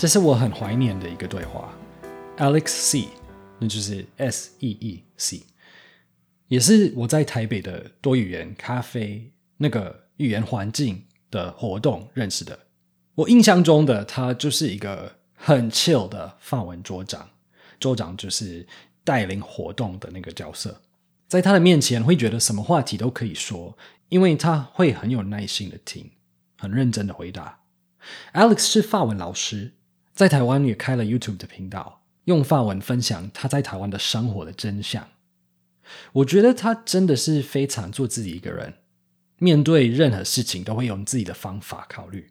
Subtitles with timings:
[0.00, 1.70] 这是我很怀念的一个对话。
[2.38, 3.08] Alex C，
[3.58, 5.42] 那就是 S E E C，
[6.48, 12.58] 也是我在台北的多语言咖啡那个语言环境的活动认识的。
[13.14, 17.28] 我印象中的他就是一个很 chill 的法文桌长，
[17.78, 18.66] 桌长就是
[19.04, 20.80] 带领活动的那个角色，
[21.28, 23.76] 在他的面前会觉得什么话题都可以说，
[24.08, 26.10] 因为他会很有耐心的听，
[26.56, 27.60] 很认真的回答。
[28.32, 29.74] Alex 是法文老师，
[30.12, 35.08] 在台湾也开了 YouTube 的频道，用法文分享他在台湾的生活的真相。
[36.12, 38.74] 我觉得他真的是非常做自己一个人，
[39.38, 42.30] 面对任何事情都会用自己的方法考虑。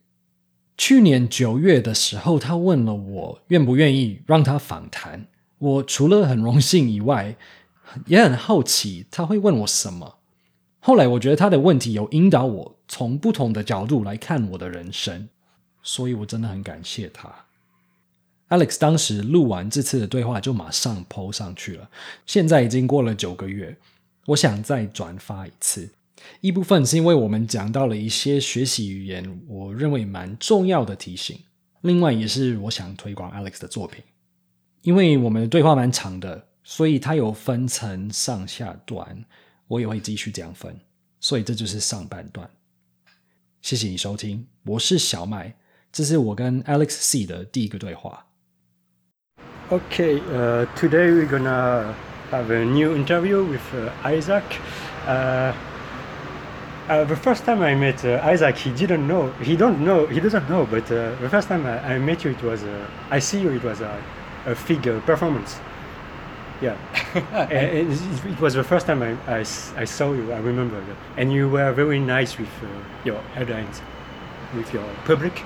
[0.78, 5.28] 去年九月的时候，他问了我愿不愿意让他访谈。
[5.58, 7.36] 我除了很荣幸以外，
[8.06, 10.20] 也很好奇他会问我什么。
[10.80, 15.28] 后来我觉得他的问题有引导我从不同的角度来看我的人生，
[15.84, 17.48] 所以我真的很感谢他。
[18.50, 21.90] Alex 当时录完这次的对话就马上 PO 上去了，
[22.26, 23.78] 现在已经过了九个月，
[24.26, 25.90] 我想再转发一次。
[26.42, 31.40] 一部分是因为我们讲到了一些学习语言，我认为蛮重要的提醒。
[31.82, 34.04] 另外也是我想推广 Alex 的作品，
[34.82, 39.24] 因为我们的对话蛮长的，所以它有分成上下段，
[39.68, 40.78] 我也会继续这样分。
[41.22, 42.50] 所以这就是上半段。
[43.62, 45.56] 谢谢你收听，我是小麦，
[45.92, 48.26] 这是我跟 Alex C 的第一个对话。
[49.72, 51.96] Okay, uh, today we're gonna
[52.32, 54.44] have a new interview with uh, Isaac.
[55.06, 55.54] Uh,
[56.88, 59.32] uh, the first time I met uh, Isaac, he didn't know.
[59.34, 60.08] He don't know.
[60.08, 60.66] He doesn't know.
[60.66, 62.64] But uh, the first time I, I met you, it was.
[62.64, 63.52] Uh, I see you.
[63.52, 64.04] It was a,
[64.48, 65.60] a figure performance.
[66.64, 66.76] Yeah,
[67.32, 70.32] and, and it, was the first time I I saw you.
[70.34, 72.68] I remember that, and you were very nice with uh,
[73.06, 73.84] your audience,
[74.56, 75.44] with your public.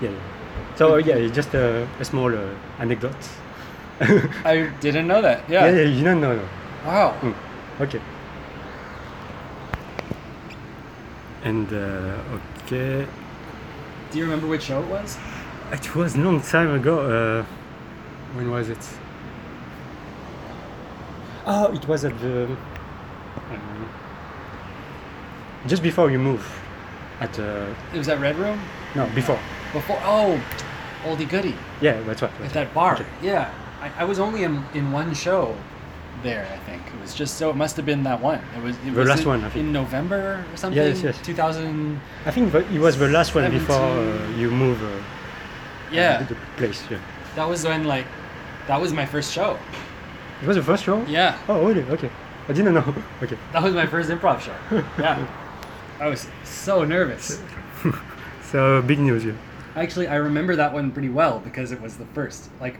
[0.00, 0.10] Yeah.
[0.10, 0.76] yeah.
[0.76, 3.16] So yeah, just a, a small uh, anecdote.
[4.00, 5.48] I didn't know that.
[5.48, 5.72] yeah, Yeah.
[5.76, 6.36] yeah, you don't know.
[6.36, 6.42] no.
[6.86, 7.14] Wow.
[7.20, 7.34] Mm,
[7.80, 8.00] Okay.
[11.44, 13.06] And uh, okay,
[14.10, 15.16] Do you remember which show it was?
[15.72, 17.00] it was a long time ago.
[17.00, 17.44] Uh,
[18.36, 18.78] when was it?
[21.46, 23.88] Oh, it was at the um,
[25.66, 26.44] just before you move.
[27.20, 28.60] At uh, It was at Red Room
[28.94, 29.38] no before.
[29.72, 29.98] before.
[30.04, 30.40] Oh,
[31.04, 32.32] oldie goodie Yeah, that's right.
[32.32, 32.94] at That's that bar.
[32.94, 33.06] Okay.
[33.22, 33.50] Yeah,
[33.80, 35.56] I, I was only in, in one show
[36.22, 36.46] there.
[36.52, 37.50] I think it was just so.
[37.50, 38.40] It must have been that one.
[38.56, 39.66] It was it The was last in, one, I think.
[39.66, 40.82] in November or something.
[40.82, 41.18] Yes, yes.
[41.22, 42.00] 2000.
[42.26, 44.82] I think it was the last one before uh, you move.
[44.82, 44.90] Uh,
[45.90, 46.82] Yeah, the place.
[46.90, 46.98] Yeah.
[47.36, 48.06] that was when like
[48.66, 49.56] that was my first show.
[50.42, 51.02] It was the first show.
[51.06, 51.82] Yeah, Oh, really?
[51.90, 52.10] Okay.
[52.48, 52.84] I didn't know.
[53.22, 53.36] Okay.
[53.52, 54.54] that was my first improv show.
[54.98, 55.26] Yeah,
[56.00, 57.40] I was so nervous.
[58.52, 59.24] So big news.
[59.24, 59.32] Yeah.
[59.76, 62.50] Actually, I remember that one pretty well because it was the first.
[62.60, 62.76] Like,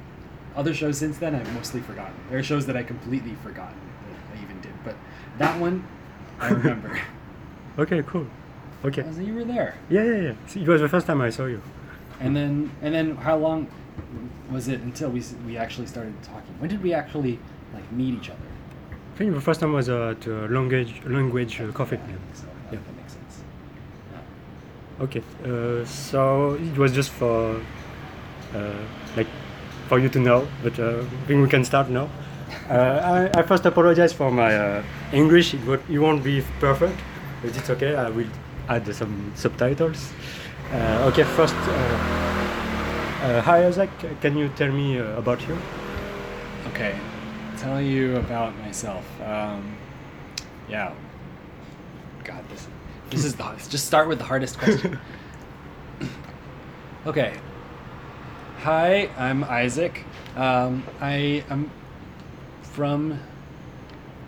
[0.58, 2.14] other shows since then, I've mostly forgotten.
[2.28, 4.96] There are shows that I completely forgot that I even did, but
[5.38, 5.76] that one,
[6.40, 7.00] I remember.
[7.78, 8.02] Okay.
[8.02, 8.26] Cool.
[8.84, 9.02] Okay.
[9.02, 10.32] I was, you were there, Yeah, yeah, yeah.
[10.46, 11.60] See, It was the first time I saw you.
[12.20, 13.68] and then and then how long
[14.50, 16.54] was it until we we actually started talking?
[16.60, 17.34] When did we actually
[17.74, 18.48] like meet each other?
[19.14, 21.96] I think the first time was uh, at uh, language language uh, coffee.
[21.96, 22.46] Yeah, I think so.
[22.46, 22.80] Yeah, Yeah.
[22.86, 23.34] that makes sense.
[25.06, 25.22] Okay.
[25.44, 27.60] Uh, so it was just for
[28.54, 28.72] uh,
[29.16, 29.28] like
[29.88, 32.08] for you to know, but uh, I think we can start now.
[32.70, 34.82] Uh, I, I first apologize for my uh,
[35.12, 35.54] English.
[35.54, 36.98] It, won't- it won't be perfect,
[37.42, 37.94] but it's okay.
[37.96, 38.28] I will
[38.68, 40.12] add some subtitles.
[40.72, 41.24] Uh, okay.
[41.24, 41.70] First, uh,
[43.22, 43.90] uh, hi Isaac.
[44.20, 45.56] Can you tell me uh, about you?
[46.68, 46.94] Okay,
[47.56, 49.04] tell you about myself.
[49.22, 49.76] Um,
[50.68, 50.92] yeah.
[52.24, 52.66] God, this
[53.10, 53.44] this is the.
[53.70, 54.98] Just start with the hardest question.
[57.06, 57.32] okay.
[58.62, 60.04] Hi, I'm Isaac.
[60.34, 61.70] Um, I am
[62.62, 63.20] from.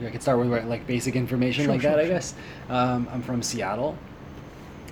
[0.01, 2.35] I could start with like basic information Sure, like sure, that, I guess.
[2.69, 3.99] Um, I'm from Seattle,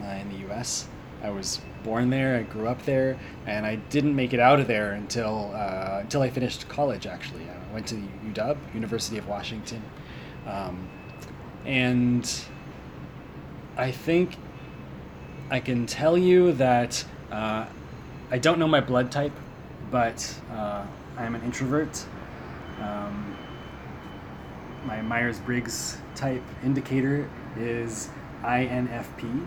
[0.03, 0.89] uh, in the U.S.
[1.23, 2.37] I was born there.
[2.37, 6.21] I grew up there, and I didn't make it out of there until uh, until
[6.21, 7.07] I finished college.
[7.07, 9.83] Actually, I went to UW, University of Washington,
[10.49, 10.89] um,
[11.65, 12.29] and
[13.77, 14.35] I think
[15.49, 17.67] I can tell you that uh,
[18.31, 19.33] I don't know my blood type,
[19.91, 20.85] but uh,
[21.17, 22.05] I am an introvert.
[22.81, 23.37] Um,
[24.85, 27.29] my Myers Briggs type indicator
[27.59, 28.11] is
[28.43, 29.47] INFP,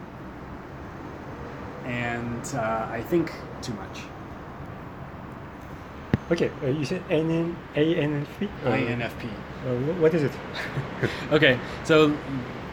[1.86, 3.32] and uh, I think
[3.62, 4.00] too much.
[6.32, 6.50] Okay.
[6.64, 8.48] Uh, you said AN ANFP.
[8.66, 9.26] Uh, INFP.
[9.66, 10.32] Uh, wh- what is it?
[11.32, 12.08] Okay, so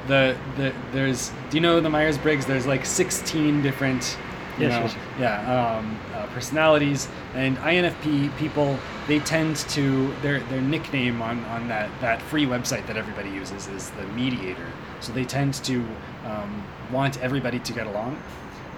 [0.06, 2.46] the the there's do you know the Myers Briggs?
[2.46, 4.16] There's like 16 different
[4.58, 5.42] you Yes, know, yes.
[5.46, 8.78] yeah, um, uh, personalities, and INFP people.
[9.06, 13.68] They tend to their their nickname on on that that free website that everybody uses
[13.68, 14.66] is the mediator.
[15.00, 15.84] So they tend to
[16.26, 18.20] um, want everybody to get along,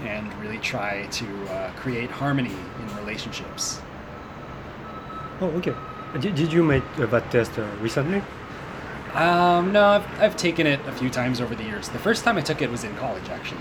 [0.02, 3.80] and really try to uh, create harmony in relationships.
[5.40, 5.74] Oh, okay.
[6.20, 8.22] Did, did you make that test uh, recently?
[9.14, 11.88] Um, no, I've, I've taken it a few times over the years.
[11.88, 13.60] The first time I took it was in college, actually.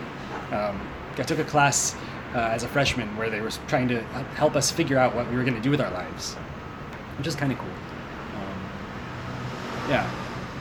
[0.51, 0.79] Um,
[1.17, 1.95] I took a class
[2.33, 4.01] uh, as a freshman where they were trying to
[4.35, 6.35] help us figure out what we were going to do with our lives,
[7.17, 7.67] which is kind of cool.
[7.67, 8.69] Um,
[9.89, 10.11] yeah,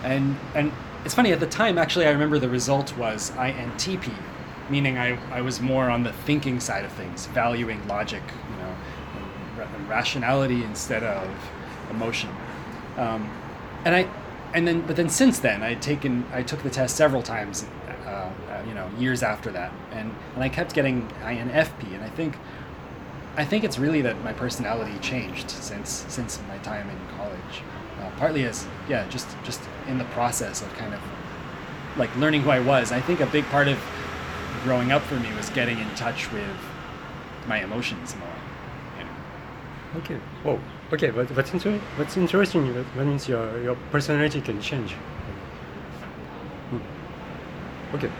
[0.04, 0.72] and and
[1.04, 1.78] it's funny at the time.
[1.78, 4.12] Actually, I remember the result was INTP,
[4.70, 8.74] meaning I, I was more on the thinking side of things, valuing logic, you know,
[9.56, 11.28] and and rationality instead of
[11.90, 12.30] emotion.
[12.96, 13.30] Um,
[13.84, 14.08] and I
[14.54, 17.64] and then but then since then I'd taken I took the test several times
[18.68, 22.36] you know years after that and and I kept getting INFP and I think
[23.36, 27.62] I think it's really that my personality changed since since my time in college
[28.00, 31.00] uh, partly as yeah just just in the process of kind of
[31.96, 33.78] like learning who I was I think a big part of
[34.64, 36.56] growing up for me was getting in touch with
[37.46, 38.28] my emotions more.
[39.96, 40.18] Okay.
[40.44, 40.60] Oh,
[40.92, 41.10] okay.
[41.10, 42.72] But that's inter- That's interesting.
[42.74, 44.92] That, that means your your personality can change.
[46.70, 47.96] Hmm.
[47.96, 48.10] Okay.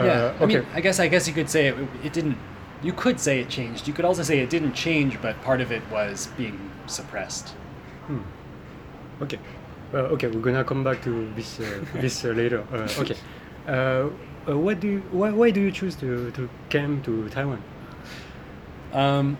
[0.00, 2.38] Uh, yeah, I mean, I guess I guess you could say it, it didn't.
[2.82, 3.86] You could say it changed.
[3.86, 7.48] You could also say it didn't change, but part of it was being suppressed.
[8.06, 8.22] Hmm.
[9.20, 9.38] Okay.
[9.92, 12.64] Uh, okay, we're gonna come back to this uh, this uh, later.
[12.72, 13.16] Uh, okay.
[13.68, 14.08] Uh,
[14.48, 17.62] uh, what do you, why, why do you choose to, to come to Taiwan?
[18.92, 19.36] Um,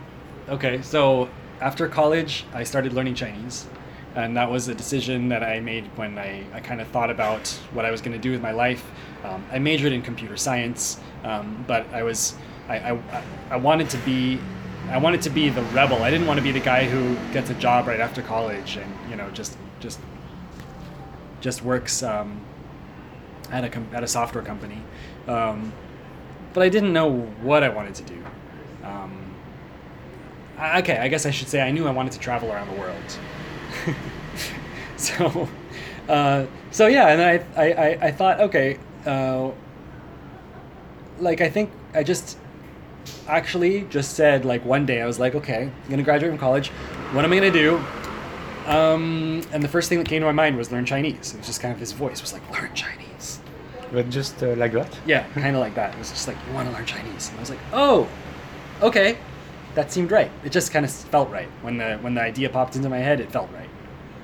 [0.49, 1.29] okay, so
[1.61, 3.67] after college, I started learning Chinese,
[4.15, 7.49] and that was a decision that I made when I, I kind of thought about
[7.73, 8.85] what I was going to do with my life.
[9.25, 12.34] Um, I majored in computer science, um, but I was
[12.69, 14.40] I, I, I wanted to be
[14.88, 16.02] I wanted to be the rebel.
[16.02, 19.11] I didn't want to be the guy who gets a job right after college and
[19.11, 20.00] you know just just
[21.40, 22.40] just works um,
[23.50, 24.78] at a at a software company.
[25.26, 25.73] Um,
[26.52, 28.25] but I didn't know what I wanted to do.
[28.82, 29.34] Um,
[30.58, 32.81] I- okay, I guess I should say I knew I wanted to travel around the
[32.81, 33.19] world.
[34.96, 35.49] so,
[36.08, 39.50] uh, so yeah, and I, I, I, I thought, okay, uh,
[41.19, 42.38] like I think I just
[43.29, 46.69] actually just said like one day I was like, okay, I'm gonna graduate from college.
[47.12, 47.82] What am I gonna do?
[48.67, 51.35] Um, and the first thing that came to my mind was learn Chinese.
[51.35, 53.41] It was just kind of his voice was like, learn Chinese.
[53.93, 54.97] But just uh, like that?
[55.06, 55.94] Yeah, kind of like that.
[55.94, 57.29] It was just like, you want to learn Chinese?
[57.29, 58.08] And I was like, oh,
[58.82, 59.19] okay.
[59.75, 60.31] That seemed right.
[60.44, 61.49] It just kind of felt right.
[61.62, 63.69] When the when the idea popped into my head, it felt right.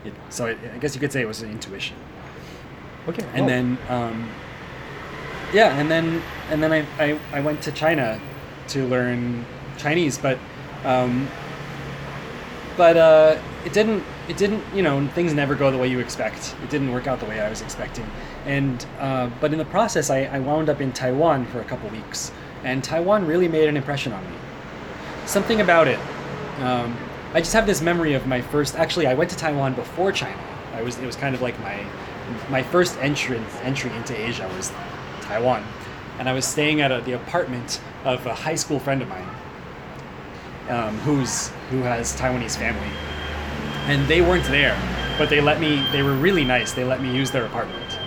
[0.05, 1.97] It, so it, I guess you could say it was an intuition.
[3.09, 3.25] Okay.
[3.33, 3.47] And oh.
[3.47, 4.29] then, um,
[5.53, 8.21] yeah, and then and then I, I, I went to China
[8.69, 9.45] to learn
[9.79, 10.39] Chinese, but
[10.85, 11.29] um,
[12.77, 16.55] but uh, it didn't it didn't you know things never go the way you expect.
[16.63, 18.09] It didn't work out the way I was expecting,
[18.45, 21.89] and uh, but in the process, I, I wound up in Taiwan for a couple
[21.91, 22.33] weeks,
[22.65, 24.37] and Taiwan really made an impression on me.
[25.27, 25.99] Something about it.
[26.61, 26.97] Um,
[27.35, 28.77] I just have this memory of my first.
[28.77, 30.41] Actually, I went to Taiwan before China.
[30.75, 31.85] I was it was kind of like my
[32.51, 34.73] my first entry entry into Asia was
[35.27, 35.65] Taiwan,
[36.19, 39.29] and I was staying at a, the apartment of a high school friend of mine,
[40.69, 42.91] um, who's who has Taiwanese family,
[43.87, 44.79] and they weren't there,
[45.19, 45.85] but they let me.
[45.93, 46.73] They were really nice.
[46.73, 47.99] They let me use their apartment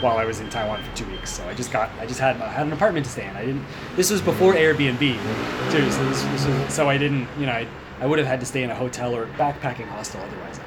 [0.00, 1.30] while I was in Taiwan for two weeks.
[1.30, 3.36] So I just got I just had I had an apartment to stay in.
[3.36, 3.64] I didn't.
[3.96, 5.18] This was before Airbnb.
[5.70, 7.28] So this, this was, so I didn't.
[7.38, 7.66] You know, I
[8.00, 10.60] I would have had to stay in a hotel or backpacking hostel otherwise.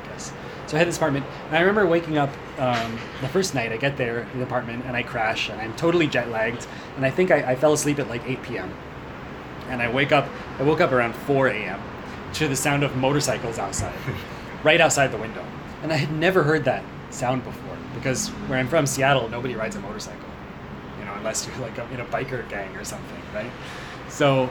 [0.68, 3.72] So I had this apartment, and I remember waking up um, the first night.
[3.72, 7.06] I get there in the apartment, and I crash, and I'm totally jet lagged, and
[7.06, 8.74] I think I, I fell asleep at like 8 p.m.
[9.70, 10.28] And I wake up.
[10.60, 11.82] I woke up around 4 a.m.
[12.34, 13.96] to the sound of motorcycles outside,
[14.64, 15.46] right outside the window,
[15.84, 19.76] and I had never heard that sound before because where I'm from, Seattle, nobody rides
[19.76, 20.30] a motorcycle,
[21.00, 23.52] you know, unless you're like in a biker gang or something, right?
[24.10, 24.50] So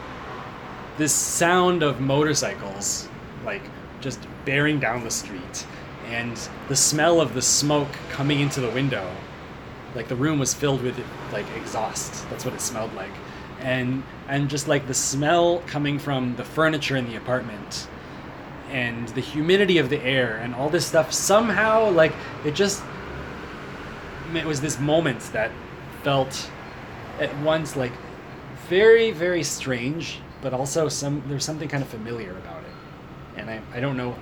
[0.99, 3.09] this sound of motorcycles,
[3.45, 3.63] like
[4.01, 5.67] just bearing down the street,
[6.07, 6.37] and
[6.69, 9.11] the smell of the smoke coming into the window,
[9.95, 10.99] like the room was filled with
[11.33, 12.29] like exhaust.
[12.31, 13.13] That's what it smelled like,
[13.61, 17.89] and and just like the smell coming from the furniture in the apartment,
[18.71, 21.13] and the humidity of the air, and all this stuff.
[21.13, 22.13] Somehow, like
[22.45, 22.83] it just
[24.35, 25.51] it was this moment that
[26.03, 26.51] felt
[27.21, 27.93] at once like
[28.69, 33.61] very very strange but also some there's something kind of familiar about it and i,
[33.73, 34.13] I don't know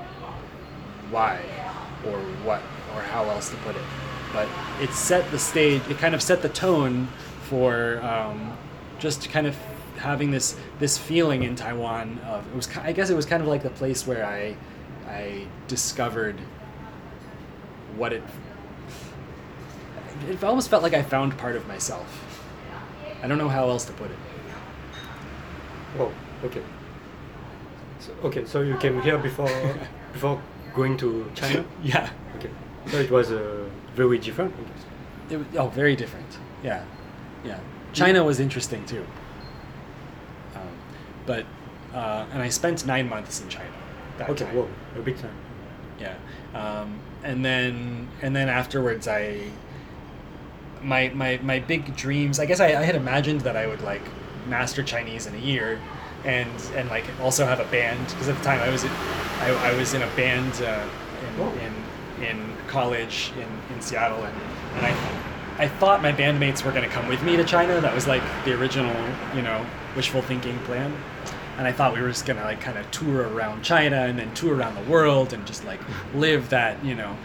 [1.11, 1.41] why
[2.07, 2.61] or what
[2.95, 3.83] or how else to put it
[4.33, 4.49] but
[4.81, 7.09] it set the stage it kind of set the tone
[7.43, 8.57] for um,
[8.99, 9.57] just kind of
[9.97, 13.49] having this this feeling in Taiwan of it was I guess it was kind of
[13.49, 14.57] like the place where I
[15.07, 16.39] I discovered
[17.97, 18.23] what it
[20.29, 22.07] it almost felt like I found part of myself.
[23.23, 24.17] I don't know how else to put it.
[25.99, 26.13] Oh,
[26.45, 26.63] okay.
[28.01, 29.49] So, okay, so you came here before
[30.13, 30.41] before
[30.75, 31.65] going to China.
[31.83, 32.11] Yeah.
[32.37, 32.51] Okay,
[32.89, 34.55] so it was uh, very different.
[34.55, 34.85] I guess.
[35.31, 36.27] It was, oh, very different.
[36.63, 36.85] Yeah,
[37.45, 37.59] yeah.
[37.93, 39.07] China was interesting too.
[40.55, 40.63] Um,
[41.27, 41.47] but
[41.95, 43.71] uh, and I spent nine months in China.
[44.19, 44.55] That Okay, time.
[44.57, 45.35] whoa, a big time.
[46.01, 46.17] Yeah,
[46.55, 49.51] um, and then and then afterwards, I
[50.83, 52.39] my my my big dreams.
[52.41, 54.03] I guess I, I had imagined that I would like
[54.49, 55.81] master Chinese in a year,
[56.25, 59.75] and and like also have a band because at the time I was I, I
[59.77, 60.87] was in a band uh,
[61.39, 61.49] Oh.
[61.55, 64.37] in, in in college in, in Seattle, and,
[64.77, 67.81] and I I thought my bandmates were going to come with me to China.
[67.81, 68.95] That was like the original,
[69.35, 69.65] you know,
[69.97, 70.93] wishful thinking plan.
[71.57, 74.19] And I thought we were just going to like kind of tour around China and
[74.19, 75.81] then tour around the world and just like
[76.15, 77.17] live that, you know,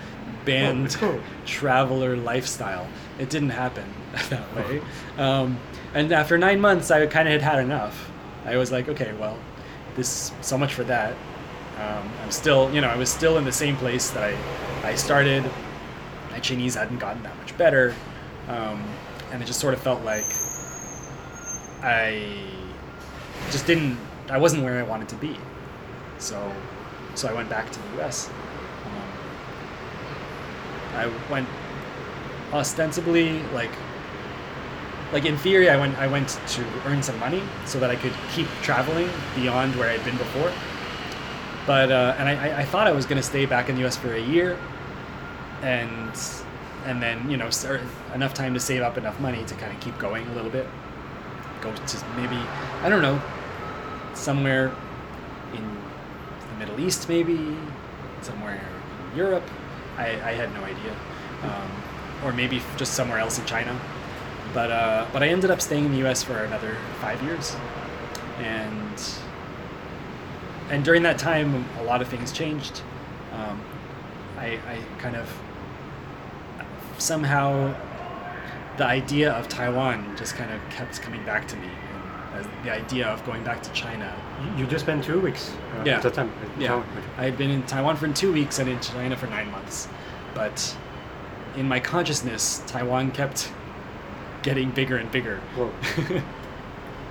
[0.46, 1.20] band cool.
[1.46, 2.88] traveler lifestyle.
[3.18, 3.86] It didn't happen
[4.30, 4.82] that way.
[5.18, 5.58] Um,
[5.96, 8.09] and after nine months, I kind of had had enough.
[8.50, 9.38] I was like, okay, well,
[9.96, 11.14] this so much for that.
[11.78, 14.96] Um, I'm still, you know, I was still in the same place that I, I
[14.96, 15.44] started.
[16.32, 17.94] My Chinese hadn't gotten that much better,
[18.48, 18.84] um,
[19.32, 20.26] and it just sort of felt like
[21.84, 22.44] I
[23.52, 23.98] just didn't.
[24.30, 25.38] I wasn't where I wanted to be.
[26.18, 26.52] So,
[27.14, 28.30] so I went back to the U.S.
[28.86, 29.12] Um,
[30.96, 31.48] I went
[32.52, 33.72] ostensibly like
[35.12, 38.14] like in theory I went I went to earn some money so that I could
[38.34, 40.52] keep traveling beyond where I'd been before.
[41.66, 43.96] But uh, and I, I- thought I was gonna stay back in the U.S.
[43.98, 44.58] for a year,
[45.62, 46.12] and
[46.86, 47.50] and then you know
[48.14, 50.68] enough time to save up enough money to kind of keep going a little bit.
[51.62, 52.38] Go to maybe
[52.82, 53.22] I don't know
[54.14, 54.72] somewhere
[55.54, 55.64] in
[56.52, 57.56] the Middle East maybe
[58.22, 58.62] somewhere
[59.12, 59.44] in Europe.
[59.98, 60.96] I, I had no idea,
[61.44, 61.70] um,
[62.24, 63.78] or maybe just somewhere else in China.
[64.54, 66.24] But uh, but I ended up staying in the U.S.
[66.24, 67.56] for another five years,
[68.40, 69.02] and
[70.70, 72.82] and during that time, a lot of things changed.
[73.34, 73.62] Um,
[74.38, 75.30] I, I kind of
[76.98, 77.74] somehow
[78.78, 81.68] the idea of Taiwan just kind of kept coming back to me.
[82.34, 84.16] And the idea of going back to China.
[84.56, 86.00] You, just spent two weeks uh, Yeah.
[86.06, 86.32] at time.
[86.58, 86.84] Yeah,
[87.18, 89.88] I had been in Taiwan for two weeks and in China for nine months,
[90.34, 90.78] but
[91.58, 93.52] in my consciousness, Taiwan kept
[94.44, 95.40] getting bigger and bigger.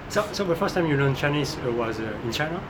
[0.09, 2.63] So, so the first time you learned Chinese uh, was uh, in China?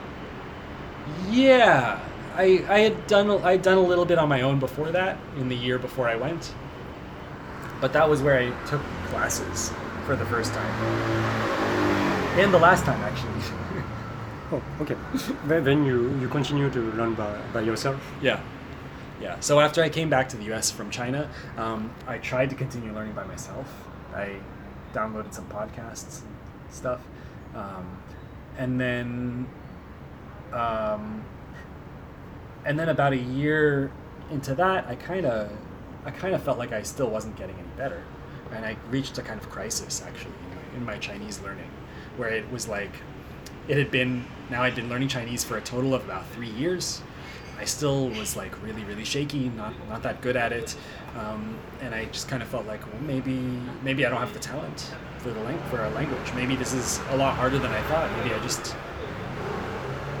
[1.29, 1.99] Yeah,
[2.35, 5.17] I I had done I had done a little bit on my own before that
[5.37, 6.53] in the year before I went,
[7.79, 9.71] but that was where I took classes
[10.05, 10.73] for the first time,
[12.37, 13.31] and the last time actually.
[14.51, 14.95] Oh, okay.
[15.45, 18.01] then, then you, you continue to learn by, by yourself?
[18.19, 18.41] yeah,
[19.21, 19.39] yeah.
[19.41, 20.71] So after I came back to the U.S.
[20.71, 23.67] from China, um, I tried to continue learning by myself.
[24.13, 24.37] I
[24.93, 26.35] downloaded some podcasts and
[26.69, 27.01] stuff,
[27.55, 28.01] um,
[28.57, 29.47] and then
[30.53, 31.23] um,
[32.65, 33.91] and then about a year
[34.31, 35.49] into that, I kind of,
[36.05, 38.03] I kind of felt like I still wasn't getting any better,
[38.53, 40.33] and I reached a kind of crisis actually
[40.75, 41.69] in my Chinese learning,
[42.17, 42.91] where it was like,
[43.67, 47.01] it had been now I'd been learning Chinese for a total of about three years.
[47.59, 50.75] I still was like really, really shaky, not not that good at it,
[51.17, 53.33] um, and I just kind of felt like, well, maybe
[53.83, 56.33] maybe I don't have the talent for the lang- for a language.
[56.33, 58.09] Maybe this is a lot harder than I thought.
[58.17, 58.75] Maybe I just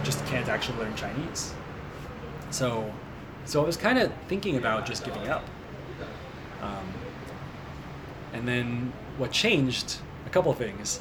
[0.03, 1.53] just can't actually learn Chinese.
[2.51, 2.91] So,
[3.45, 5.45] so I was kind of thinking about just giving up.
[6.61, 6.93] Um,
[8.33, 9.97] and then what changed?
[10.25, 10.99] A couple things.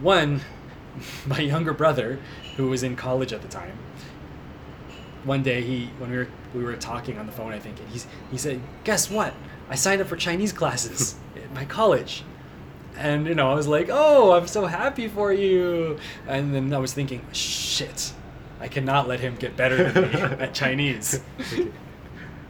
[0.00, 0.40] One,
[1.26, 2.18] my younger brother,
[2.56, 3.78] who was in college at the time.
[5.24, 7.88] One day he, when we were we were talking on the phone, I think, and
[7.90, 9.34] he's he said, "Guess what?
[9.70, 12.24] I signed up for Chinese classes at my college."
[12.96, 16.78] And you know, I was like, "Oh, I'm so happy for you!" And then I
[16.78, 18.12] was thinking, "Shit,
[18.60, 21.20] I cannot let him get better than me at Chinese."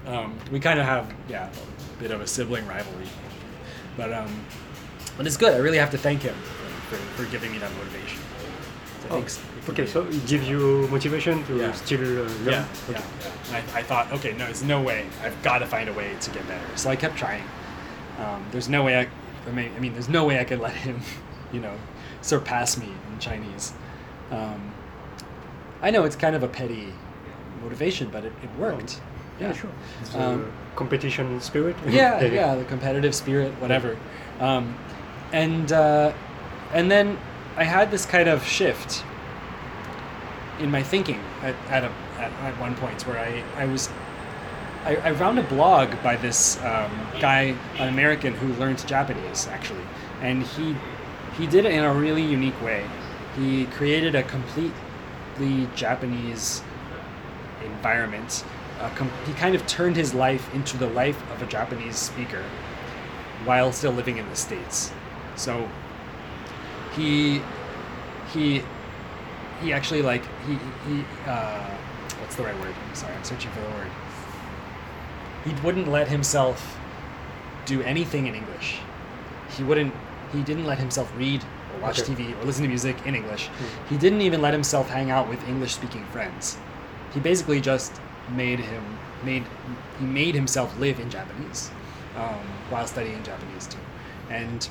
[0.06, 3.06] Um, we kind of have, yeah, a bit of a sibling rivalry,
[3.96, 4.44] but um,
[5.16, 5.54] but it's good.
[5.54, 8.18] I really have to thank him for, for, for giving me that motivation.
[9.02, 9.40] So Oh, thanks.
[9.68, 11.72] Okay, so it gives you motivation to Yeah.
[11.72, 12.44] still uh, learn?
[12.46, 13.00] Yeah, Okay.
[13.00, 13.56] yeah, yeah.
[13.74, 15.06] I, I thought, okay, no, there's no way.
[15.22, 16.76] I've got to find a way to get better.
[16.76, 17.44] So I kept trying.
[18.18, 19.08] Um, there's no way I,
[19.48, 21.00] I mean, I mean, there's no way I could let him,
[21.52, 21.74] you know,
[22.22, 23.72] surpass me in Chinese.
[24.30, 24.72] Um,
[25.82, 26.92] I know it's kind of a petty
[27.62, 29.00] motivation, but it, it worked.
[29.40, 29.70] Yeah, sure.
[30.00, 31.76] It's Um, competition spirit.
[31.88, 33.96] yeah, yeah, the competitive spirit, whatever.
[34.40, 34.76] Um,
[35.32, 36.12] and uh,
[36.72, 37.18] and then
[37.56, 39.04] I had this kind of shift
[40.62, 43.88] in my thinking at, at, a, at, at one point where I, I was
[44.84, 46.90] I, I found a blog by this um,
[47.20, 49.84] guy, an American who learned Japanese actually,
[50.20, 50.76] and he
[51.38, 52.84] he did it in a really unique way.
[53.36, 56.62] He created a completely Japanese
[57.64, 58.44] environment.
[58.96, 62.42] Com- he kind of turned his life into the life of a Japanese speaker
[63.44, 64.92] while still living in the states.
[65.36, 65.68] So
[66.96, 67.40] he
[68.32, 68.62] he
[69.62, 71.64] he actually like he he uh,
[72.20, 72.74] what's the right word?
[72.88, 73.90] I'm sorry, I'm searching for the word.
[75.44, 76.78] He wouldn't let himself
[77.66, 78.80] do anything in English.
[79.56, 79.94] He wouldn't.
[80.32, 81.42] He didn't let himself read
[81.74, 82.14] or watch Okay.
[82.14, 83.48] TV or listen to music in English.
[83.48, 83.94] Hmm.
[83.94, 86.56] He didn't even let himself hang out with English-speaking friends.
[87.12, 88.00] He basically just
[88.30, 89.44] made him made
[89.98, 91.70] he made himself live in Japanese
[92.16, 92.40] um,
[92.70, 93.78] while studying Japanese too.
[94.30, 94.68] And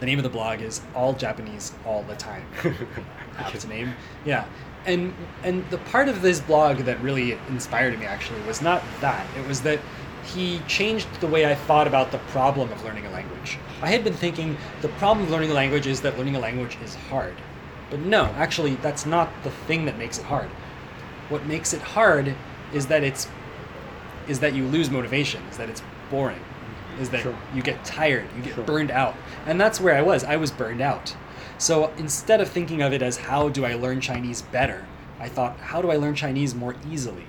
[0.00, 2.44] the name of the blog is All Japanese All the Time.
[3.38, 3.94] That's the name.
[4.24, 4.46] Yeah.
[4.86, 5.14] And
[5.44, 9.26] and the part of this blog that really inspired me actually was not that.
[9.38, 9.78] It was that
[10.24, 13.58] he changed the way I thought about the problem of learning a language.
[13.82, 16.78] I had been thinking the problem of learning a language is that learning a language
[16.82, 17.34] is hard.
[17.90, 20.48] But no, actually that's not the thing that makes it hard.
[21.28, 22.34] What makes it hard
[22.72, 23.28] is that it's
[24.28, 26.40] is that you lose motivation, is that it's boring,
[26.98, 27.36] is that Sure.
[27.54, 28.64] you get tired, you get Sure.
[28.64, 29.14] burned out.
[29.46, 30.24] And that's where I was.
[30.24, 31.14] I was burned out.
[31.58, 34.86] So instead of thinking of it as how do I learn Chinese better,
[35.20, 37.26] I thought how do I learn Chinese more easily?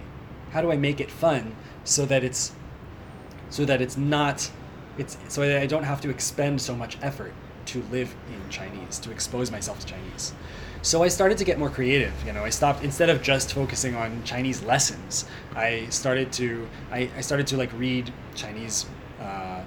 [0.52, 2.54] How do I make it fun so that it's
[3.50, 4.50] so that it's not
[4.98, 7.34] it's so that I don't have to expend so much effort
[7.68, 10.34] to live in Chinese, to expose myself to Chinese.
[10.82, 12.12] So I started to get more creative.
[12.26, 15.26] You know, I stopped instead of just focusing on Chinese lessons.
[15.56, 18.86] I started to I, I started to like read Chinese
[19.22, 19.64] uh,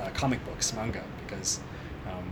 [0.00, 1.60] uh, comic books, manga, because
[2.06, 2.30] um,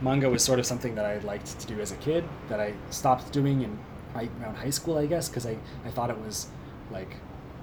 [0.00, 2.74] manga was sort of something that I liked to do as a kid that I
[2.90, 3.78] stopped doing in
[4.14, 6.48] high, around high school, I guess, because I, I thought it was
[6.90, 7.16] like,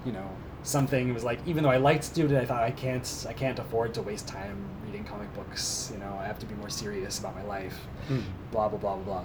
[0.04, 0.28] you know,
[0.62, 3.26] something it was like even though I liked to do it, I thought I can't
[3.28, 5.90] I can't afford to waste time reading comic books.
[5.92, 7.86] You know, I have to be more serious about my life.
[8.08, 8.20] Hmm.
[8.50, 9.24] Blah blah blah blah blah.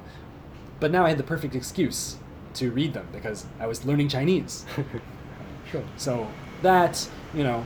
[0.80, 2.18] But now I had the perfect excuse
[2.56, 4.66] to read them because I was learning Chinese.
[5.72, 5.84] Sure.
[5.96, 6.28] So
[6.64, 7.66] that, you know,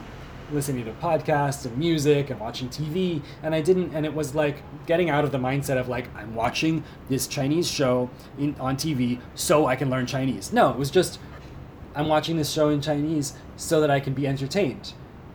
[0.52, 4.62] listening to podcasts and music and watching TV, and I didn't, and it was like
[4.86, 9.20] getting out of the mindset of like, I'm watching this Chinese show in, on TV
[9.34, 10.54] so I can learn Chinese.
[10.54, 11.20] No, it was just,
[11.96, 14.94] I'm watching this show in Chinese so that I can be entertained.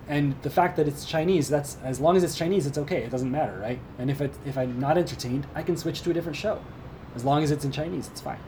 [0.08, 3.04] And the fact that it's Chinese, that's as long as it's Chinese, it's okay.
[3.04, 3.78] It doesn't matter, right?
[3.98, 6.60] And if it, if I'm not entertained, I can switch to a different show.
[7.14, 8.40] As long as it's in Chinese, it's fine.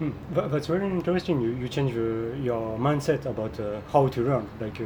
[0.00, 0.12] Hmm.
[0.32, 1.42] But that's very interesting.
[1.42, 4.48] You, you change uh, your mindset about uh, how to learn.
[4.58, 4.84] Like uh,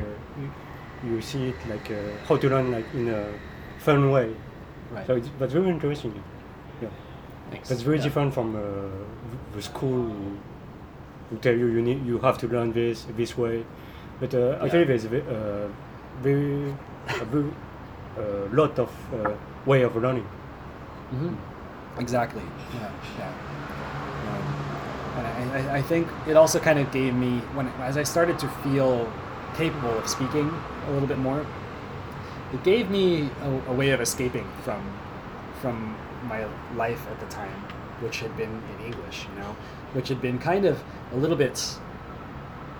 [1.06, 1.94] you, see it like uh,
[2.28, 3.24] how to learn like in a
[3.78, 4.34] fun way.
[4.90, 5.06] Right.
[5.06, 6.12] So it's, that's very interesting.
[6.82, 6.88] Yeah.
[7.52, 7.68] Thanks.
[7.68, 8.04] That's very Yeah.
[8.04, 8.60] different from uh,
[9.54, 10.36] the school who,
[11.30, 13.64] who tell you you need you have to learn this this way.
[14.18, 15.68] But uh, actually, there's a uh,
[16.22, 16.74] very
[17.20, 17.50] a very,
[18.18, 19.30] uh, lot of uh,
[19.64, 20.26] way of learning.
[21.10, 21.34] hmm
[21.98, 22.42] Exactly.
[22.74, 22.90] Yeah.
[23.18, 23.32] Yeah.
[24.28, 24.63] Um,
[25.16, 28.38] and I, I, I think it also kind of gave me when as I started
[28.40, 29.10] to feel
[29.54, 30.50] capable of speaking
[30.88, 31.46] a little bit more,
[32.52, 34.82] it gave me a, a way of escaping from
[35.60, 35.96] from
[36.28, 36.46] my
[36.76, 37.60] life at the time,
[38.00, 39.26] which had been in English.
[39.34, 39.56] You know,
[39.92, 41.78] which had been kind of a little bit.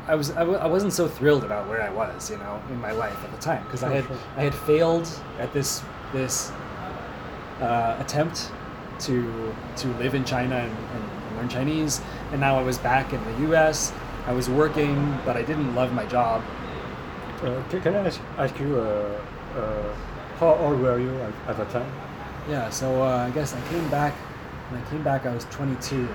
[0.06, 2.78] I was I, w- I wasn't so thrilled about where I was, you know, in
[2.80, 4.04] my life at the time because I had.
[4.36, 6.50] I had failed at this this
[7.60, 8.50] uh, attempt
[9.00, 11.04] to to live in China and, and
[11.44, 12.00] learn Chinese,
[12.32, 13.92] and now I was back in the U.S.
[14.26, 16.42] I was working, but I didn't love my job.
[17.42, 19.20] Uh, ca- can I ask, ask you uh,
[19.56, 19.94] uh,
[20.38, 21.90] how old were you at, at the time?
[22.48, 24.14] Yeah, so uh, I guess I came back.
[24.70, 26.08] When I came back, I was 22.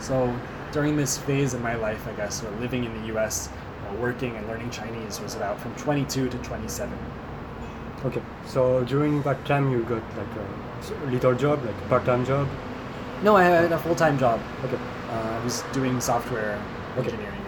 [0.00, 0.34] So
[0.72, 4.46] during this phase of my life, I guess, living in the U.S., uh, working and
[4.48, 6.98] learning Chinese was about from 22 to 27.
[8.04, 10.34] Okay, so during that time you got like
[11.06, 12.48] a little job, like a part-time job.
[13.22, 14.40] No, I had a full-time job.
[14.64, 14.76] Okay,
[15.10, 16.58] Uh, I was doing software
[16.98, 17.10] Okay.
[17.10, 17.38] engineering.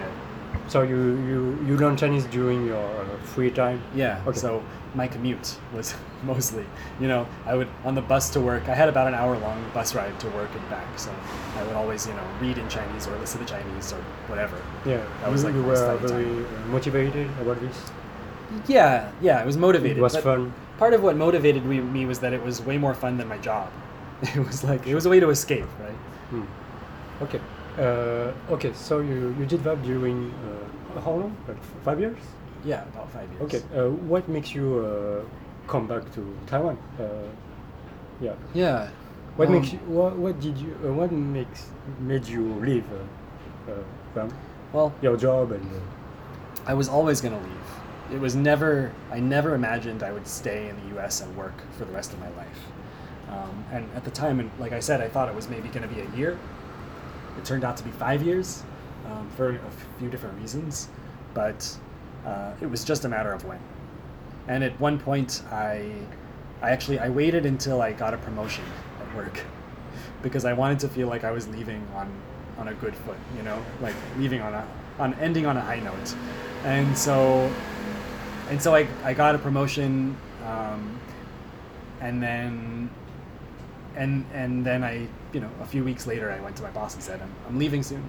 [0.67, 0.97] So you
[1.29, 2.89] you you learn Chinese during your
[3.35, 3.79] free time.
[3.93, 4.17] Yeah.
[4.27, 4.39] Okay.
[4.39, 4.63] So
[4.95, 6.65] my commute was mostly,
[6.99, 8.63] you know, I would on the bus to work.
[8.67, 10.87] I had about an hour long bus ride to work and back.
[10.97, 11.11] So
[11.59, 14.57] I would always, you know, read in Chinese or listen to Chinese or whatever.
[14.85, 16.71] Yeah, That was you, like you were very time.
[16.71, 17.77] motivated about this.
[18.67, 19.97] Yeah, yeah, it was motivated.
[19.97, 20.51] It was fun.
[20.79, 23.69] Part of what motivated me was that it was way more fun than my job.
[24.35, 25.99] It was like it was a way to escape, right?
[26.31, 26.43] Hmm.
[27.23, 27.39] Okay,
[27.77, 28.71] uh, okay.
[28.73, 30.31] So you you did that during
[30.95, 31.35] uh, how long?
[31.47, 32.17] Like five years.
[32.63, 33.43] Yeah, about five years.
[33.45, 33.61] Okay.
[33.77, 35.21] Uh, what makes you uh,
[35.67, 36.77] come back to Taiwan?
[36.99, 37.03] Uh,
[38.21, 38.33] yeah.
[38.53, 38.89] Yeah.
[39.35, 41.67] What Um, makes you, what, what did you uh, what makes
[41.99, 44.29] made you leave uh, uh, from
[44.73, 45.65] Well, your job and
[46.65, 47.67] I was always going to leave.
[48.13, 51.85] It was never, I never imagined I would stay in the US and work for
[51.85, 52.59] the rest of my life.
[53.29, 55.87] Um, and at the time, and like I said, I thought it was maybe going
[55.87, 56.37] to be a year.
[57.37, 58.63] It turned out to be five years
[59.07, 60.89] um, for a few different reasons,
[61.33, 61.77] but
[62.25, 63.59] uh, it was just a matter of when.
[64.47, 65.91] And at one point, I,
[66.61, 68.63] I actually I waited until I got a promotion
[69.01, 69.41] at work
[70.21, 72.11] because I wanted to feel like I was leaving on
[72.57, 74.65] on a good foot, you know, like leaving on a
[74.97, 76.15] on ending on a high note.
[76.63, 77.51] And so
[78.49, 80.99] and so I, I got a promotion um,
[81.99, 82.89] and then
[83.95, 86.93] and and then I you know a few weeks later I went to my boss
[86.95, 88.03] and said I'm, I'm leaving soon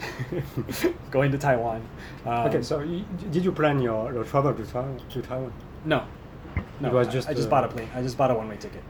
[1.10, 1.82] going to Taiwan
[2.26, 5.00] um, okay, so y- did you plan your, your travel to Taiwan?
[5.10, 5.52] To Taiwan?
[5.84, 6.04] no
[6.80, 8.56] no It was just, I just uh, bought a plane I just bought a one-way
[8.56, 8.82] ticket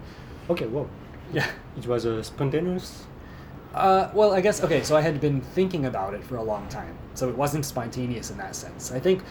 [0.51, 0.89] Okay, well,
[1.33, 3.05] yeah it was uh, spontaneous.
[3.75, 4.83] Uh, well, I guess okay.
[4.83, 8.31] So I had been thinking about it for a long time, so it wasn't spontaneous
[8.31, 8.93] in that sense.
[8.93, 9.23] I think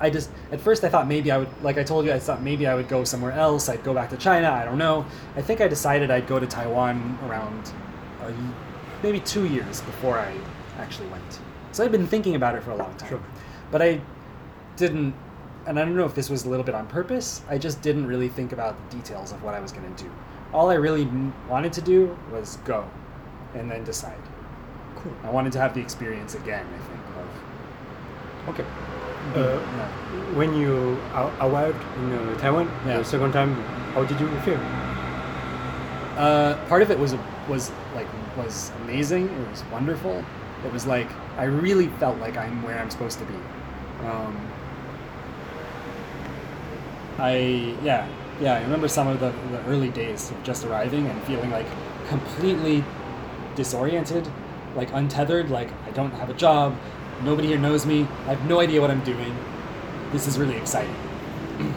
[0.00, 2.42] I just at first I thought maybe I would, like I told you, I thought
[2.42, 3.68] maybe I would go somewhere else.
[3.68, 4.50] I'd go back to China.
[4.50, 5.04] I don't know.
[5.36, 7.72] I think I decided I'd go to Taiwan around
[8.22, 8.32] uh,
[9.02, 10.34] maybe two years before I
[10.78, 11.40] actually went.
[11.72, 13.22] So I'd been thinking about it for a long time, Sure.
[13.70, 14.00] but I
[14.76, 15.14] didn't.
[15.66, 17.42] And I don't know if this was a little bit on purpose.
[17.48, 20.10] I just didn't really think about the details of what I was going to do.
[20.54, 21.06] All I really
[21.48, 22.88] wanted to do was go,
[23.54, 24.18] and then decide.
[24.96, 25.12] Cool.
[25.22, 26.66] I wanted to have the experience again.
[26.66, 28.99] I think of Okay.
[29.34, 29.58] Uh,
[30.34, 30.98] when you
[31.40, 32.98] arrived in uh, Taiwan Yeah.
[32.98, 33.54] the second time,
[33.94, 34.58] how did you feel?
[36.18, 37.14] Uh, part of it was
[37.48, 39.28] was like was amazing.
[39.28, 40.24] It was wonderful.
[40.64, 43.34] It was like I really felt like I'm where I'm supposed to be.
[44.04, 44.36] Um,
[47.18, 48.08] I yeah
[48.40, 51.66] yeah I remember some of the, the early days of just arriving and feeling like
[52.08, 52.82] completely
[53.54, 54.26] disoriented,
[54.74, 55.50] like untethered.
[55.50, 56.74] Like I don't have a job.
[57.22, 58.02] Nobody here knows me.
[58.26, 59.36] I have no idea what I'm doing.
[60.12, 60.94] This is really exciting.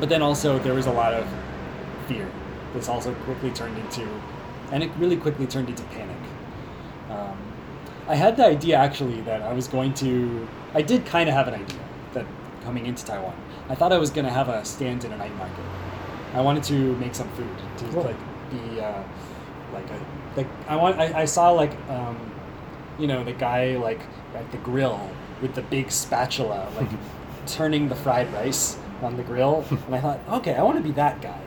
[0.00, 1.28] but then also there was a lot of
[2.06, 2.30] fear.
[2.72, 4.08] This also quickly turned into,
[4.72, 6.16] and it really quickly turned into panic.
[7.10, 7.38] Um,
[8.06, 10.48] I had the idea actually that I was going to.
[10.74, 11.80] I did kind of have an idea
[12.14, 12.26] that
[12.64, 13.34] coming into Taiwan,
[13.68, 15.64] I thought I was going to have a stand in a night market.
[16.34, 18.02] I wanted to make some food to Whoa.
[18.02, 18.16] like
[18.50, 19.02] be uh,
[19.72, 20.00] like a
[20.36, 20.98] like I want.
[20.98, 22.16] I, I saw like um,
[22.98, 24.00] you know the guy like
[24.34, 26.88] at the grill with the big spatula like
[27.46, 30.92] turning the fried rice on the grill and i thought okay i want to be
[30.92, 31.40] that guy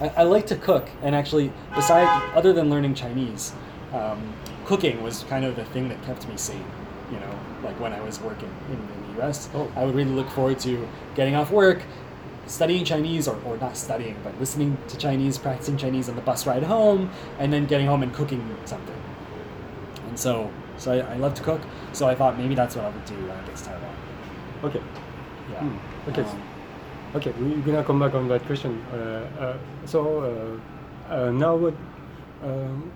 [0.00, 3.52] I, I like to cook and actually besides other than learning chinese
[3.92, 6.64] um, cooking was kind of the thing that kept me sane
[7.12, 9.70] you know like when i was working in, in the us Oh.
[9.76, 11.82] i would really look forward to getting off work
[12.46, 16.46] studying Chinese, or, or not studying, but listening to Chinese, practicing Chinese on the bus
[16.46, 18.94] ride home, and then getting home and cooking something.
[20.06, 21.60] And so, so I, I love to cook.
[21.92, 23.96] So I thought maybe that's what I would do when I get to Taiwan.
[24.64, 24.82] Okay.
[25.50, 25.60] Yeah.
[25.60, 26.22] Hmm, okay.
[26.22, 26.42] Um,
[27.14, 28.84] Okay, we're gonna come back on that question.
[28.92, 28.96] Uh,
[29.40, 30.60] uh, so
[31.08, 31.74] uh, uh, now, what?
[32.42, 32.92] Um,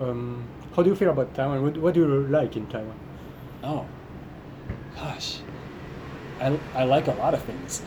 [0.00, 0.44] um,
[0.74, 1.62] how do you feel about Taiwan?
[1.62, 2.98] What, what do you like in Taiwan?
[3.64, 3.86] oh,
[4.96, 5.40] gosh,
[6.40, 7.82] I, I like a lot of things.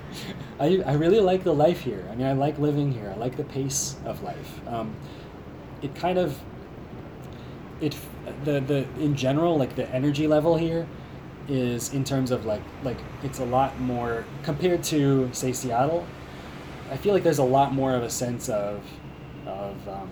[0.60, 2.06] I, I really like the life here.
[2.10, 3.10] I mean, I like living here.
[3.10, 4.60] I like the pace of life.
[4.68, 4.94] Um,
[5.82, 6.38] it kind of
[7.80, 7.96] it
[8.44, 10.86] the the in general like the energy level here
[11.48, 16.06] is in terms of like like it's a lot more compared to say Seattle.
[16.90, 18.82] I feel like there's a lot more of a sense of
[19.46, 20.10] of um,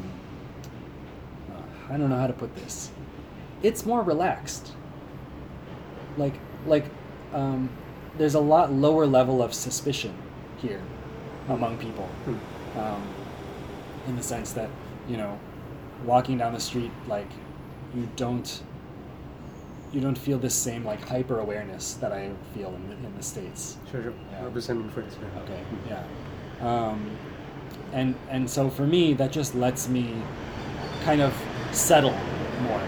[1.51, 2.91] uh, I don't know how to put this.
[3.63, 4.73] It's more relaxed.
[6.17, 6.35] Like
[6.67, 6.87] like
[7.35, 7.71] um,
[8.17, 10.15] there's a lot lower level of suspicion
[10.59, 10.83] here
[11.49, 12.79] among people Hmm.
[12.79, 13.03] um,
[14.07, 14.69] in the sense that
[15.09, 15.39] you know
[16.05, 17.29] walking down the street like
[17.95, 18.63] you don't
[19.93, 23.23] you don't feel this same like hyper awareness that I feel in the, in the
[23.23, 23.79] states.
[23.91, 24.13] Sure, sure.
[24.31, 24.39] Yeah.
[24.39, 25.17] I have the same in France.
[25.45, 25.63] Okay.
[25.89, 26.05] Yeah.
[26.61, 27.11] Um,
[27.93, 30.15] and and so for me that just lets me
[31.05, 31.35] kind of
[31.73, 32.17] settle
[32.63, 32.83] more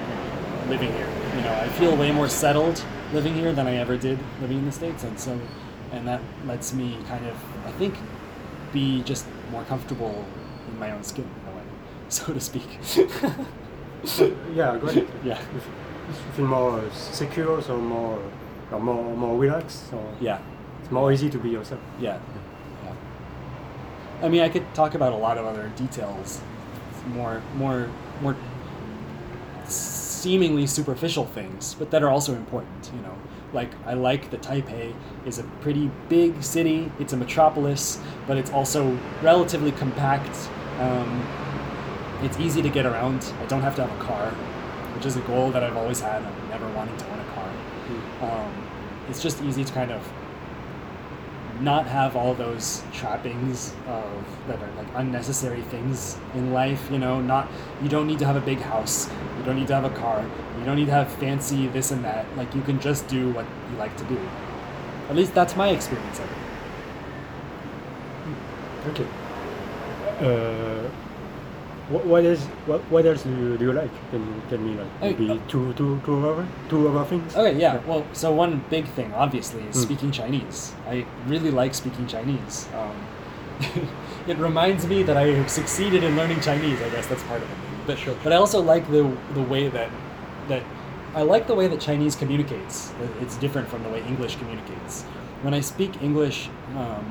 [0.68, 1.08] living here.
[1.36, 4.66] You know, I feel way more settled living here than I ever did living in
[4.66, 5.38] the states, and so
[5.92, 7.36] and that lets me kind of
[7.66, 7.94] I think
[8.72, 10.24] be just more comfortable
[10.68, 11.62] in my own skin in a way,
[12.08, 12.68] so to speak.
[14.54, 15.06] Yeah, great.
[15.24, 15.38] yeah.
[15.54, 15.60] You
[16.34, 18.20] feel more secure, so more,
[18.72, 19.90] uh, more, more relaxed.
[19.90, 20.38] So Yeah.
[20.82, 21.80] it's more easy to be yourself.
[22.00, 22.18] Yeah.
[22.84, 22.92] yeah.
[24.22, 26.40] I mean, I could talk about a lot of other details,
[27.14, 27.88] more, more,
[28.20, 28.36] more
[29.66, 32.90] seemingly superficial things, but that are also important.
[32.94, 33.14] You know,
[33.52, 34.92] like I like that Taipei
[35.24, 36.90] is a pretty big city.
[36.98, 40.36] It's a metropolis, but it's also relatively compact.
[40.80, 41.22] Um,
[42.22, 43.32] it's easy to get around.
[43.40, 44.30] I don't have to have a car,
[44.94, 46.22] which is a goal that I've always had.
[46.22, 47.50] I'm never wanting to own a car.
[48.22, 48.66] Um,
[49.08, 50.06] it's just easy to kind of
[51.60, 57.20] not have all those trappings of that are like unnecessary things in life you know
[57.20, 57.50] not
[57.82, 60.24] you don't need to have a big house you don't need to have a car
[60.58, 63.44] you don't need to have fancy this and that like you can just do what
[63.70, 64.18] you like to do
[65.10, 66.38] at least that's my experience of it
[68.88, 69.06] Okay.
[70.20, 70.88] Uh,
[71.90, 73.90] what, what is what, what else do you, do you like?
[74.10, 77.36] Can you tell me like maybe uh, two two two other two other things?
[77.36, 77.78] Okay, yeah.
[77.86, 79.82] Well, so one big thing, obviously, is Mm.
[79.82, 80.72] speaking Chinese.
[80.88, 82.68] I really like speaking Chinese.
[82.74, 82.96] Um,
[84.26, 86.80] it reminds me that I have succeeded in learning Chinese.
[86.80, 87.56] I guess that's part of it.
[87.86, 88.14] But Sure.
[88.22, 89.02] but I also like the
[89.34, 89.90] the way that
[90.48, 90.62] that
[91.14, 92.92] I like the way that Chinese communicates.
[93.20, 95.02] It's different from the way English communicates.
[95.42, 97.04] When I speak English, um,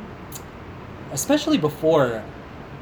[1.12, 2.24] especially before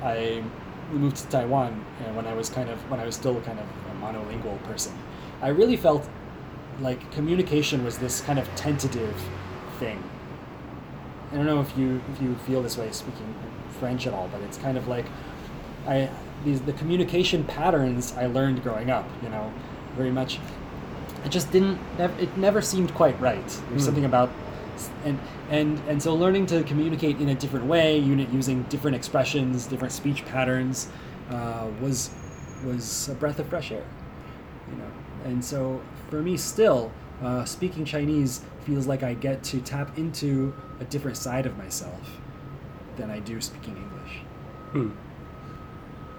[0.04, 0.44] I
[0.92, 3.66] moved to Taiwan, and when I was kind of when I was still kind of
[3.66, 4.94] a monolingual person,
[5.42, 6.08] I really felt
[6.82, 9.16] like communication was this kind of tentative
[9.80, 10.02] thing.
[11.32, 13.34] I don't know if you if you feel this way speaking
[13.80, 15.06] French at all, but it's kind of like
[15.88, 16.10] I
[16.46, 19.52] these the communication patterns I learned growing up, you know,
[19.96, 20.40] very much.
[21.26, 21.80] It just didn't.
[21.98, 23.46] It never seemed quite right.
[23.70, 23.86] There's Mm.
[23.86, 24.30] something about,
[25.06, 29.68] and and and so learning to communicate in a different way, unit using different expressions,
[29.68, 30.88] different speech patterns,
[31.30, 32.10] uh, was
[32.66, 33.84] was a breath of fresh air
[34.72, 34.92] you know
[35.26, 40.52] and so for me still uh, speaking chinese feels like i get to tap into
[40.80, 42.20] a different side of myself
[42.98, 44.22] than i do speaking english
[44.72, 44.90] Hmm.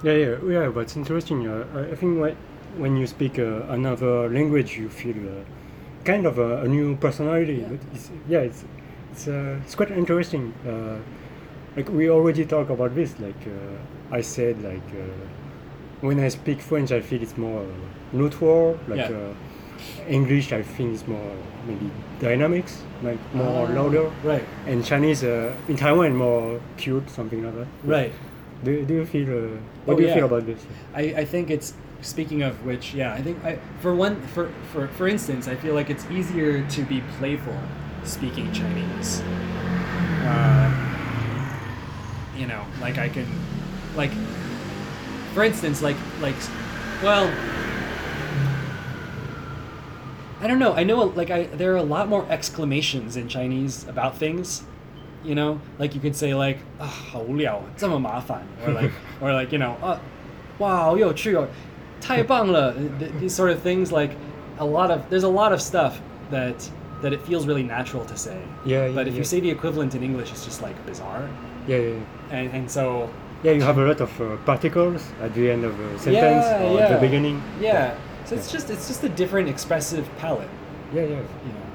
[0.02, 0.68] Yeah, yeah, yeah.
[0.68, 1.46] But it's interesting.
[1.46, 2.36] Uh, I- think when
[2.76, 5.42] when you speak uh, another language, you feel uh,
[6.10, 7.56] kind of a, a new personality.
[7.62, 7.68] Yeah.
[7.70, 8.60] But it's, yeah, it's
[9.12, 10.44] it's uh, it's quite interesting.
[10.66, 10.96] Uh,
[11.76, 13.10] like we already talked about this.
[13.26, 15.04] Like uh, I said, like uh,
[16.06, 17.64] when I speak French, I feel it's more
[18.12, 18.78] neutral.
[18.88, 19.18] Like Yeah.
[19.18, 21.30] uh, English, I think it's more
[21.66, 21.90] maybe
[22.20, 22.72] dynamics,
[23.08, 24.06] like more Ah, louder.
[24.24, 27.68] right And Chinese uh, in Taiwan more cute, something like that.
[27.96, 28.12] right
[28.64, 29.28] Do, do you feel?
[29.28, 29.42] Uh,
[29.86, 30.16] what Oh, do you yeah.
[30.18, 30.60] feel about this?
[31.02, 34.87] I, I think it's speaking of which yeah i think i for one for, for
[34.89, 37.57] for instance i feel like it's easier to be playful
[38.03, 39.21] speaking chinese
[40.25, 40.69] uh,
[42.35, 43.25] you know like i can
[43.95, 44.11] like
[45.33, 46.35] for instance like like
[47.01, 47.31] well
[50.41, 53.87] i don't know i know like i there are a lot more exclamations in chinese
[53.87, 54.63] about things
[55.23, 58.91] you know like you could say like ah 好无聊这么麻烦 or like
[59.21, 59.97] or like you know uh,
[60.59, 61.47] wow 好有趣哦
[62.07, 64.11] 太棒了 Th- these sort of things like
[64.59, 65.99] a lot of there's a lot of stuff
[66.31, 66.55] that
[67.01, 69.23] that it feels really natural to say Yeah, but yeah, if you yeah.
[69.23, 71.27] say the equivalent in english it's just like bizarre
[71.67, 72.37] Yeah, yeah, yeah.
[72.37, 73.09] and, and so
[73.43, 76.63] Yeah, you have a lot of uh, particles at the end of a sentence Yeah,
[76.63, 76.93] or at yeah.
[76.95, 77.41] the beginning.
[77.59, 77.93] yeah
[78.25, 80.49] so it's just it's just a different expressive palette
[80.93, 81.23] Yeah, yeah.
[81.47, 81.67] you know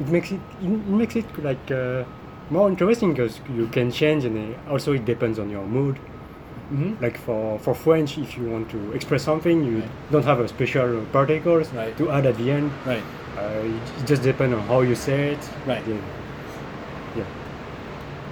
[0.00, 2.04] It makes it it makes it like uh,
[2.50, 5.96] more interesting because you can change and uh, also it depends on your mood.
[6.71, 7.03] mm-hmm.
[7.03, 10.11] Like for, for French, if you want to express something, you Right.
[10.11, 11.95] don't have a special particles Right.
[11.97, 12.71] to add at the end.
[12.85, 13.03] right
[13.37, 13.63] Uh,
[13.99, 15.43] it, just depends on how you say it.
[15.65, 15.83] Right.
[15.87, 15.95] Yeah.
[17.17, 17.23] yeah.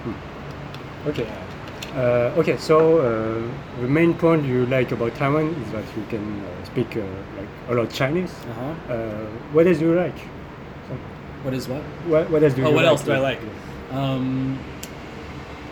[0.04, 1.08] Hmm.
[1.08, 1.26] Okay.
[1.96, 2.56] Uh, okay.
[2.58, 6.96] So uh, the main point you like about Taiwan is that you can uh, speak
[6.96, 7.00] uh,
[7.38, 8.30] like a lot Chinese.
[8.50, 10.18] uh-huh Uh, what else do you like?
[11.42, 12.90] what is what What, what else do Oh, you what like?
[12.92, 13.40] else do I like?
[13.90, 14.58] Um,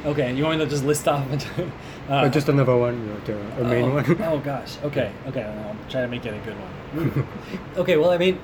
[0.07, 1.23] okay, you want me to just list off?
[2.09, 4.23] uh, Uh, just another one, like, uh, a main oh, one.
[4.23, 4.77] oh gosh.
[4.85, 5.13] Okay.
[5.29, 5.43] Okay.
[5.43, 7.29] I'll try to make it a good one.
[7.77, 7.97] okay.
[7.97, 8.39] Well, I mean,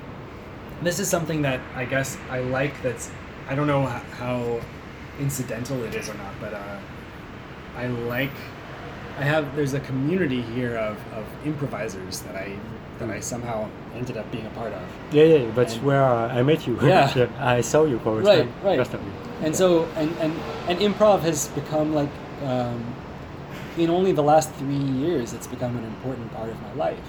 [0.83, 2.81] this is something that I guess I like.
[2.83, 3.09] That's
[3.49, 4.59] I don't know how
[5.19, 6.79] incidental it is or not, but uh,
[7.77, 8.31] I like.
[9.17, 12.57] I have there's a community here of, of improvisers that I
[12.99, 14.81] that I somehow ended up being a part of.
[15.11, 15.51] yeah, yeah.
[15.55, 16.77] That's And- where uh, I met you.
[16.81, 17.27] Yeah.
[17.39, 18.79] I saw you for Right, right.
[19.41, 19.51] And Yeah.
[19.51, 20.33] so, and, and,
[20.69, 22.09] and improv has become like,
[22.43, 22.79] um,
[23.77, 27.07] in only the last three years, it's become an important part of my life.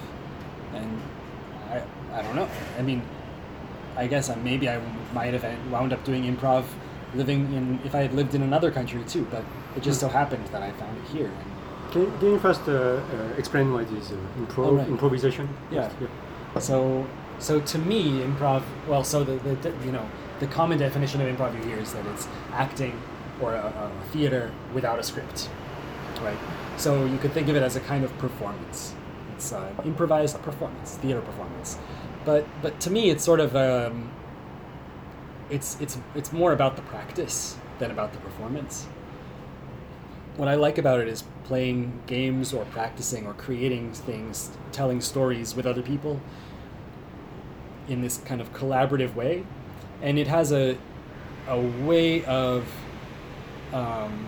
[0.74, 1.00] And
[1.70, 2.48] I, I don't know.
[2.78, 3.02] I mean,
[3.96, 4.80] I guess I, maybe I
[5.14, 6.64] might have wound up doing improv
[7.14, 9.44] living in, if I had lived in another country too, but
[9.76, 11.28] it just so happened that I found it here.
[11.30, 13.00] And Can, can you first uh, uh,
[13.38, 14.88] explain what is uh, improv, Oh, right.
[14.88, 15.48] improvisation?
[15.70, 15.90] Yeah.
[16.54, 17.06] Yes, So,
[17.38, 18.62] so to me, improv.
[18.88, 20.06] Well, so the, the, the you know
[20.40, 23.00] the common definition of improv you hear is that it's acting
[23.40, 25.48] or a, a theater without a script,
[26.22, 26.36] right?
[26.76, 28.94] So you could think of it as a kind of performance.
[29.34, 31.78] It's uh, improvised performance, theater performance.
[32.24, 34.10] But but to me, it's sort of um,
[35.50, 38.86] it's it's it's more about the practice than about the performance.
[40.36, 45.54] what I like about it is playing games or practicing or creating things, telling stories
[45.56, 46.20] with other people
[47.88, 49.44] in this kind of collaborative way,
[50.02, 50.76] and it has a
[51.48, 52.66] a way of
[53.72, 54.26] um,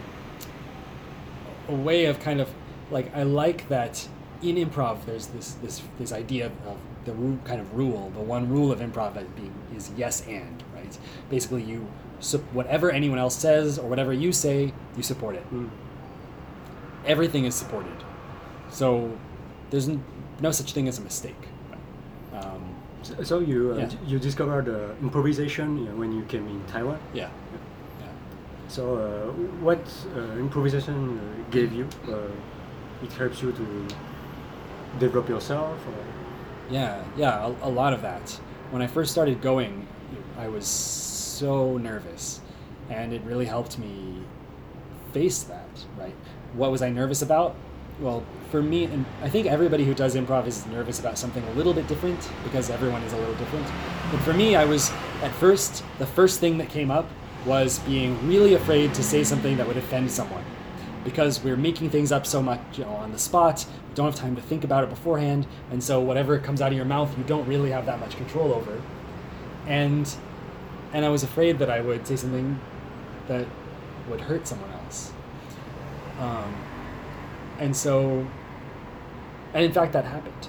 [1.69, 2.49] a way of kind of
[2.91, 4.09] like I like that
[4.43, 7.13] in improv there's this this this idea of the
[7.45, 10.97] kind of rule the one rule of improv as being is yes and right
[11.29, 11.87] basically you
[12.21, 15.69] su- whatever anyone else says or whatever you say you support it Mm.
[17.05, 17.97] everything is supported
[18.71, 19.17] so
[19.71, 20.03] there's n-
[20.41, 21.43] no such thing as a mistake
[22.33, 22.63] um,
[23.03, 23.91] So- So you uh, Yeah.
[24.11, 26.99] you discovered uh, improvisation you know, when you came in Taiwan.
[27.15, 27.31] yeah
[28.69, 29.81] So uh, what
[30.15, 31.89] uh, improvisation uh, gave you?
[32.07, 32.29] Uh,
[33.03, 33.89] it helps you to
[34.99, 35.79] develop yourself.
[35.87, 36.05] Or?
[36.71, 38.31] Yeah, yeah, a, a lot of that.
[38.71, 39.87] When I first started going,
[40.37, 42.41] I was so nervous,
[42.91, 44.23] and it really helped me
[45.13, 46.15] face that, right?
[46.53, 47.57] What was I nervous about?
[48.01, 51.53] Well, for me, and I think everybody who does improv is nervous about something a
[51.53, 53.67] little bit different because everyone is a little different.
[54.13, 57.09] But for me, I was, at first, the first thing that came up
[57.47, 60.45] was being really afraid to say something that would offend someone
[61.05, 63.65] because we're making things up so much you know, on the spot.
[63.89, 66.77] We don't have time to think about it beforehand, and so whatever comes out of
[66.77, 68.81] your mouth, you don't really have that much control over.
[69.67, 70.13] And
[70.93, 72.59] and I was afraid that I would say something
[73.29, 73.47] that
[74.09, 75.13] would hurt someone else.
[76.19, 76.57] Um,
[77.59, 78.27] and so,
[79.53, 80.49] and in fact, that happened.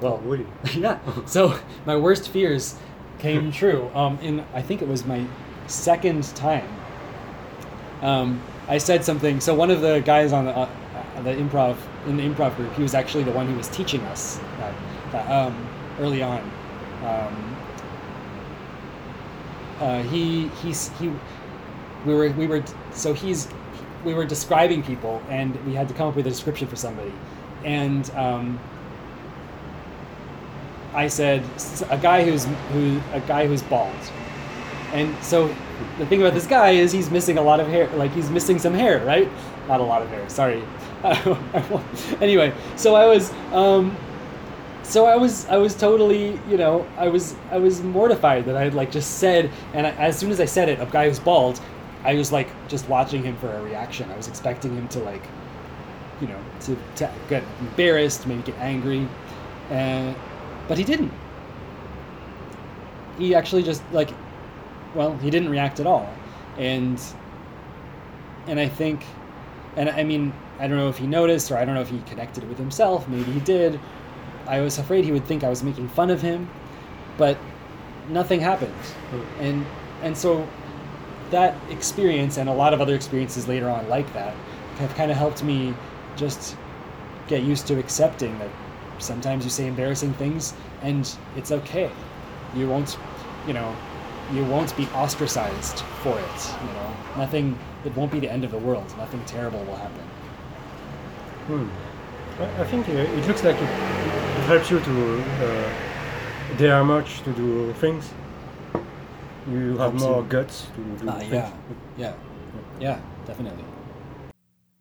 [0.00, 0.46] Well, really?
[0.74, 0.98] yeah.
[1.26, 2.76] So my worst fears
[3.18, 3.90] came true.
[3.94, 5.26] Um, in I think it was my
[5.66, 6.68] second time.
[8.02, 9.40] Um, I said something.
[9.40, 10.68] So one of the guys on the, uh,
[11.22, 14.38] the improv in the improv group, he was actually the one who was teaching us
[14.58, 14.74] that,
[15.12, 16.40] that um, early on.
[17.04, 17.56] Um,
[19.80, 21.12] uh, he he's he
[22.06, 23.48] we were we were so he's
[24.04, 27.12] we were describing people and we had to come up with a description for somebody
[27.64, 28.58] and um,
[30.94, 31.42] I said
[31.90, 33.94] a guy who's who a guy who's bald
[34.94, 35.48] and so
[35.98, 38.58] the thing about this guy is he's missing a lot of hair like he's missing
[38.58, 39.28] some hair right?
[39.68, 40.62] Not a lot of hair sorry.
[42.22, 43.94] Anyway so I was um,
[44.82, 48.64] so I was I was totally you know I was I was mortified that I
[48.64, 51.18] had like just said and I, as soon as I said it a guy who's
[51.18, 51.60] bald
[52.04, 54.10] I was like just watching him for a reaction.
[54.10, 55.22] I was expecting him to like
[56.20, 59.08] you know to, to get embarrassed maybe get angry
[59.70, 60.14] and
[60.68, 61.12] but he didn't.
[63.18, 64.10] He actually just like
[64.94, 66.08] well he didn't react at all
[66.58, 67.00] and
[68.46, 69.04] and I think
[69.76, 72.00] and I mean I don't know if he noticed or I don't know if he
[72.02, 73.80] connected it with himself maybe he did
[74.46, 76.48] I was afraid he would think I was making fun of him,
[77.16, 77.38] but
[78.08, 78.74] nothing happened.
[79.40, 79.64] And
[80.02, 80.46] and so
[81.30, 84.34] that experience and a lot of other experiences later on like that
[84.76, 85.74] have kind of helped me
[86.16, 86.56] just
[87.26, 88.50] get used to accepting that
[88.98, 90.52] sometimes you say embarrassing things
[90.82, 91.90] and it's okay.
[92.54, 92.98] You won't,
[93.46, 93.74] you know,
[94.32, 96.40] you won't be ostracized for it.
[96.60, 97.58] You know, nothing.
[97.84, 98.86] It won't be the end of the world.
[98.96, 100.04] Nothing terrible will happen.
[101.46, 101.68] Hmm.
[102.60, 103.68] I think uh, it looks like it,
[104.46, 105.22] helps you to.
[105.40, 105.70] Uh,
[106.56, 108.10] there are much to do things.
[109.50, 111.32] You have more guts to do uh, things.
[111.32, 111.50] Yeah.
[111.98, 112.14] yeah,
[112.80, 113.64] yeah, definitely.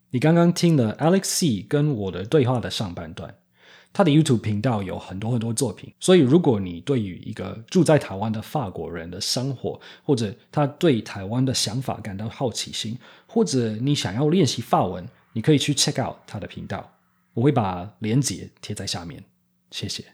[0.10, 3.36] 你刚刚听了 Alex See 跟我的对话的上半段。
[3.93, 16.91] 他的 YouTube 频道有很多很多作品，所以如果你对于一个住在台湾的法国人的生活，或者他对台湾的想法感到好奇心，或者你想要练习法文，你可以去 check out 他的频道，
[17.36, 19.23] 我会把链接贴在下面，
[19.69, 20.12] 谢谢。